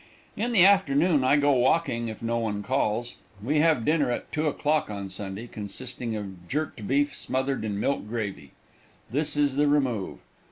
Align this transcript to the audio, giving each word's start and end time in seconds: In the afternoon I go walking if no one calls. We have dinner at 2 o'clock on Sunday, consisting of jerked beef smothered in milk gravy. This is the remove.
In 0.35 0.51
the 0.51 0.65
afternoon 0.65 1.23
I 1.23 1.35
go 1.37 1.51
walking 1.51 2.07
if 2.07 2.23
no 2.23 2.39
one 2.39 2.63
calls. 2.63 3.17
We 3.43 3.59
have 3.59 3.85
dinner 3.85 4.09
at 4.09 4.31
2 4.31 4.47
o'clock 4.47 4.89
on 4.89 5.11
Sunday, 5.11 5.45
consisting 5.45 6.15
of 6.15 6.47
jerked 6.47 6.87
beef 6.87 7.15
smothered 7.15 7.63
in 7.63 7.79
milk 7.79 8.07
gravy. 8.07 8.53
This 9.11 9.37
is 9.37 9.57
the 9.57 9.67
remove. 9.67 10.17